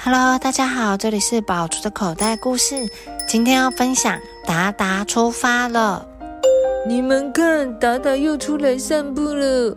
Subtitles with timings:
[0.00, 2.88] Hello，大家好，这里是宝珠的口袋故事。
[3.26, 6.06] 今天要分享达达出发了。
[6.86, 9.76] 你们看，达达又出来散步了。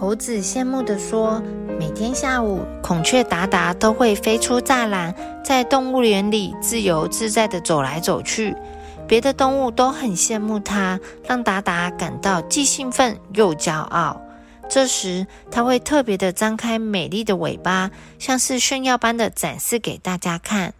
[0.00, 1.42] 猴子羡慕地说
[1.80, 5.12] ：“每天下午，孔雀达达都会飞出栅栏，
[5.44, 8.54] 在动物园里自由自在地走来走去。
[9.08, 14.20] 别的动物都很羡慕它，让达达感到既兴奋又骄傲。
[14.68, 20.74] 这时，它会特别地张开美丽的尾巴，像是炫耀般的展示给大家看。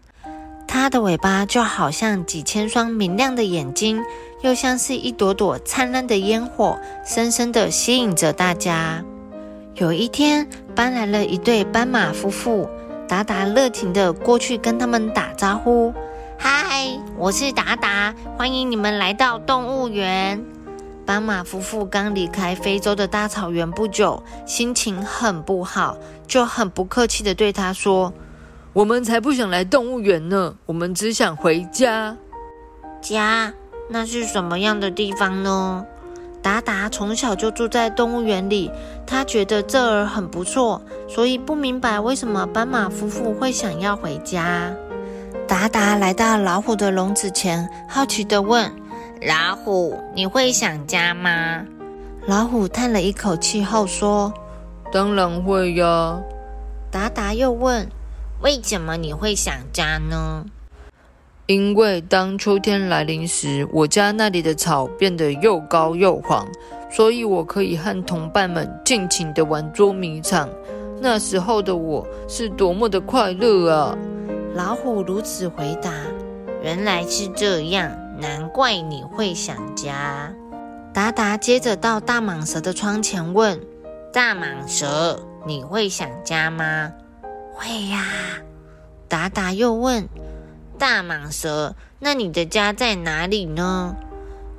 [0.66, 4.02] 它的尾巴就好像几千双明亮的眼睛。”
[4.42, 9.02] 又像是一朵朵灿烂的烟火，深深的吸引着大家。
[9.76, 12.68] 有一天，搬来了一对斑马夫妇，
[13.08, 15.92] 达达热情的过去跟他们打招呼
[16.38, 20.44] ：“嗨，我是达达，欢迎你们来到动物园。”
[21.06, 25.96] 斑马夫妇刚离开非洲的大草原不久，心情很不好，
[26.26, 28.12] 就很不客气的对他说
[28.74, 32.16] ：“我们才不想来动物园呢，我们只想回家。”
[33.00, 33.54] 家。
[33.88, 35.86] 那是什么样的地方呢？
[36.42, 38.68] 达达从小就住在动物园里，
[39.06, 44.74] 他觉得这儿很不错，所以不明白为什么斑马夫妇会想要回家。
[45.46, 48.68] 达达来到老虎的笼子前，好奇地问
[49.26, 51.66] ：“老虎，你会想家吗？”
[52.26, 54.32] 老虎叹了一口气后说
[54.92, 56.20] ：“当然会呀。”
[56.92, 57.88] 达达又问
[58.40, 60.46] ：“为什么你会想家呢？”
[61.46, 66.46] 因为当秋天来临时，我家那里的草变得又高又黄，
[66.88, 70.48] 所以我可以和同伴们尽情的玩捉迷藏。
[71.00, 73.98] 那时候的我是多么的快乐啊！
[74.54, 75.90] 老虎如此回答。
[76.62, 80.32] 原来是这样，难怪你会想家。
[80.92, 83.60] 达达接着到大蟒蛇的窗前问
[84.12, 86.92] ：“大蟒蛇，你会想家吗
[87.52, 88.04] ？”“会呀。”
[89.08, 90.08] 达达又问。
[90.78, 93.94] 大蟒蛇，那你的家在哪里呢？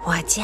[0.04, 0.44] 我家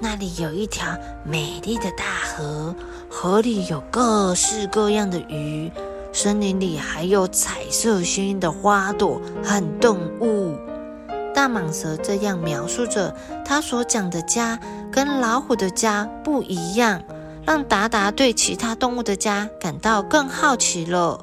[0.00, 2.74] 那里有一条美丽的大河，
[3.08, 5.70] 河里有各式各样的鱼，
[6.12, 10.56] 森林里还有彩色鲜艳的花朵和动物。
[11.44, 14.58] 大蟒蛇这样描述着他所讲的家，
[14.90, 17.02] 跟老虎的家不一样，
[17.44, 21.22] 让达达对其他动物的家感到更好奇了。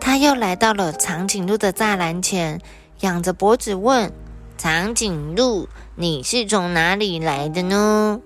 [0.00, 2.60] 他又来到了长颈鹿的栅栏前。
[3.02, 4.12] 仰着脖子问
[4.58, 8.20] 长颈鹿：“你是从哪里来的呢？”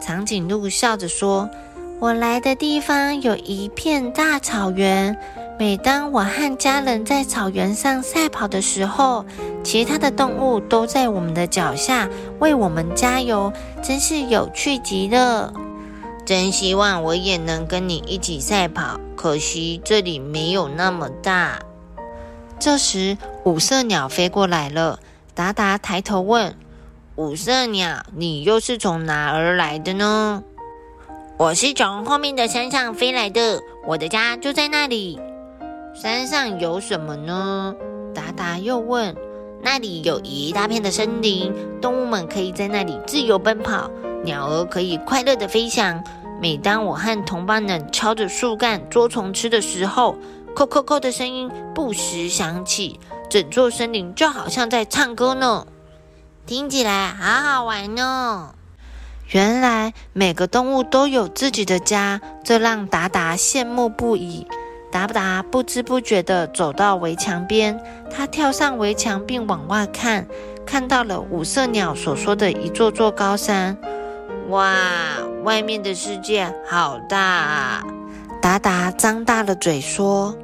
[0.00, 1.50] 长颈鹿笑着说
[1.98, 5.18] ：“我来的地方有一片大草原。
[5.58, 9.26] 每当我和家人在草原上赛跑的时候，
[9.64, 12.08] 其他的动物都在我们的脚下
[12.38, 13.52] 为我们加油，
[13.82, 15.52] 真是有趣极了。
[16.24, 21.58] 真希望我也能跟你一起赛跑，可惜这里没有那么大。”
[22.60, 25.00] 这时，五色鸟飞过来了。
[25.34, 26.54] 达达抬头问
[27.16, 30.44] ：“五色鸟，你又是从哪儿来的呢
[31.36, 35.18] ？”“我是从后面的山上飞来的，我的家就在那里。
[36.00, 37.74] ”“山上有什么呢？”
[38.14, 39.16] 达达又问。
[39.60, 43.90] “那里有一大片的森林，动物们可以在那里自由奔跑，
[44.22, 46.04] 鸟儿可以快乐的飞翔。
[46.40, 50.16] 每当我和同伴们敲着树干捉虫吃的时候，”
[50.54, 55.66] 扣扣扣的声音不时响起，整座森林就好像在唱歌呢，
[56.46, 58.54] 听起来好好玩呢。
[59.30, 64.46] 原来每个动物都有自己的家，这让达达羡慕不已。
[64.90, 67.78] 达达不知不觉地走到围墙边，
[68.10, 70.26] 他跳上围墙并往外看，
[70.64, 73.76] 看到了五色鸟所说的一座座高山。
[74.48, 74.74] 哇，
[75.44, 77.84] 外面的世界好大啊！
[78.40, 80.34] 达达张大了嘴说。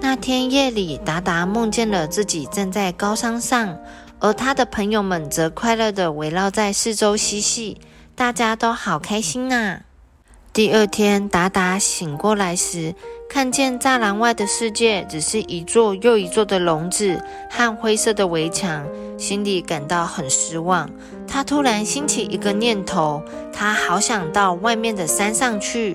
[0.00, 3.76] 那天夜里，达达梦见了自己站在高山上，
[4.20, 7.80] 而他的朋友们则快乐地围绕在四周嬉戏，
[8.14, 9.80] 大家都好开心呐。
[10.56, 12.94] 第二天，达达醒过来时，
[13.28, 18.86] 看见栅栏外的世界只是一座又一座的笼子和灰色的围墙，
[19.18, 20.88] 心里感到很失望。
[21.28, 23.22] 他突然兴起一个念头，
[23.52, 25.94] 他好想到外面的山上去。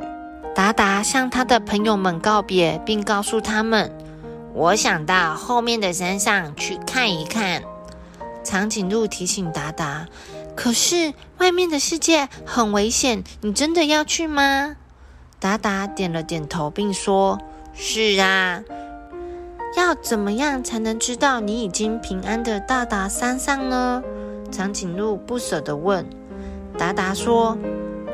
[0.53, 3.91] 达达向他的朋友们告别，并告诉他们
[4.53, 7.63] ：“我想到后面的山上去看一看。”
[8.45, 10.05] 长颈鹿提醒达达
[10.55, 14.75] ：“可是外面的世界很危险，你真的要去吗？”
[15.39, 17.39] 达达点了点头，并说
[17.73, 18.63] ：“是啊。”
[19.77, 24.03] 要怎么样才能知道你已经平安的到达山上呢？
[24.51, 26.05] 长颈鹿不舍地问。
[26.77, 27.57] 达达说：“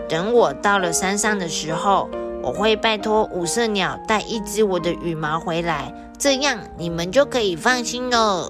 [0.08, 2.10] 等我到了山上的时候。”
[2.44, 8.50] 我会拜托五色鸟带一只我的羽毛回来，这样你们就可以放心了。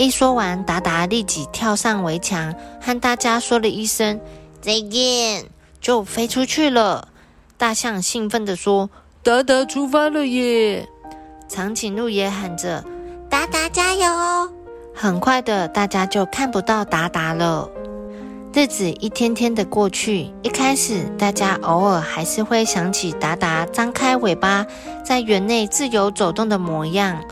[0.00, 4.18] 一说完，达达立即跳上围墙，和大家说了一声
[4.62, 5.44] 再见，
[5.78, 7.08] 就飞出去了。
[7.58, 8.88] 大象兴奋地说
[9.22, 10.88] ：“达达出发了耶！”
[11.48, 12.82] 长颈鹿也喊着
[13.28, 14.50] ：“达达加油！”
[14.96, 17.68] 很快的，大家就看不到达达了。
[18.54, 24.64] 日子一天天的过去，一开始大家偶尔还是会想起达达张开尾巴
[25.04, 27.22] 在园内自由走动的模样。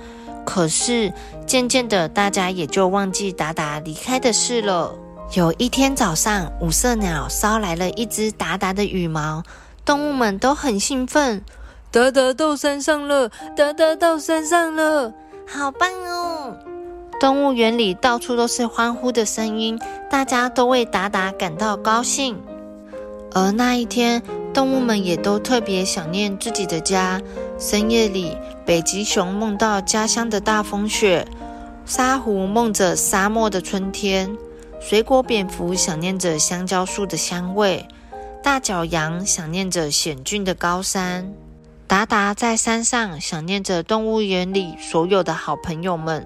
[0.49, 1.13] 可是
[1.47, 4.95] 渐渐的，大家也就忘记达达离开的事了。
[5.35, 9.43] 有一天早上，五色鸟捎来了一只达达的羽毛，
[9.85, 11.45] 动物们都很兴奋。
[11.91, 15.13] 达达到山上了，达达到山上了，
[15.47, 16.57] 好棒哦！
[17.21, 19.79] 动物园里到处都是欢呼的声音，
[20.11, 22.41] 大家都为达达感到高兴。
[23.35, 24.23] 而那一天，
[24.55, 27.21] 动物们也都特别想念自己的家。
[27.59, 31.27] 深夜里，北极熊梦到家乡的大风雪，
[31.85, 34.37] 沙狐梦着沙漠的春天，
[34.81, 37.85] 水果蝙蝠想念着香蕉树的香味，
[38.45, 41.35] 大角羊想念着险峻的高山，
[41.89, 46.25] 达达在山上想念着动物园里所有的好朋友们。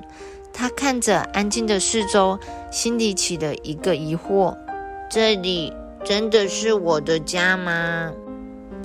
[0.52, 2.38] 他看着安静的四周，
[2.70, 4.54] 心里起了一个疑惑：
[5.10, 5.72] 这里
[6.04, 8.12] 真的是我的家吗？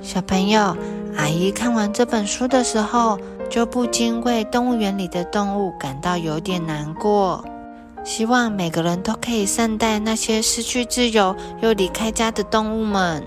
[0.02, 0.76] 小朋友，
[1.16, 3.18] 阿姨看完这本书的时候，
[3.50, 7.44] 就不禁为动物园里的动物感到有点难过。
[8.04, 13.22] 希望每个人都可以善待那些失去自由又离开家的动物们。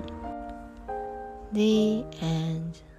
[1.54, 2.91] The end.